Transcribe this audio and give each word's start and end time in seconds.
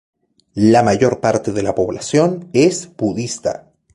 La 0.55 0.81
mayor 0.81 1.19
parte 1.19 1.51
de 1.51 1.61
la 1.61 1.75
población 1.75 2.49
es 2.53 2.89
budista. 2.97 3.71